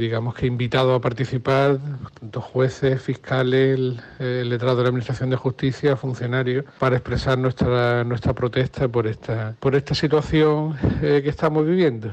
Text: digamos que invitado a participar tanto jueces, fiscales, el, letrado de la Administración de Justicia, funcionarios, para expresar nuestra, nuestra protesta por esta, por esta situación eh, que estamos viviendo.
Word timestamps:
digamos 0.00 0.34
que 0.34 0.46
invitado 0.46 0.94
a 0.94 1.00
participar 1.00 1.78
tanto 2.18 2.40
jueces, 2.40 3.02
fiscales, 3.02 3.78
el, 4.18 4.48
letrado 4.48 4.76
de 4.76 4.82
la 4.84 4.88
Administración 4.88 5.28
de 5.28 5.36
Justicia, 5.36 5.94
funcionarios, 5.94 6.64
para 6.78 6.96
expresar 6.96 7.36
nuestra, 7.36 8.02
nuestra 8.04 8.32
protesta 8.32 8.88
por 8.88 9.06
esta, 9.06 9.54
por 9.60 9.76
esta 9.76 9.94
situación 9.94 10.76
eh, 11.02 11.20
que 11.22 11.28
estamos 11.28 11.66
viviendo. 11.66 12.10